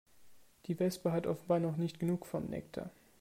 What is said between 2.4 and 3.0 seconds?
Nektar.